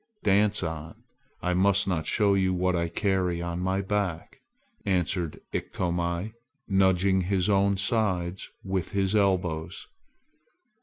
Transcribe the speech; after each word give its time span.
dance 0.23 0.63
on! 0.63 0.95
I 1.43 1.53
must 1.53 1.87
not 1.87 2.07
show 2.07 2.33
you 2.33 2.55
what 2.55 2.75
I 2.75 2.87
carry 2.89 3.39
on 3.39 3.59
my 3.59 3.83
back," 3.83 4.41
answered 4.83 5.39
Iktomi, 5.53 6.33
nudging 6.67 7.21
his 7.21 7.47
own 7.47 7.77
sides 7.77 8.49
with 8.63 8.93
his 8.93 9.15
elbows. 9.15 9.85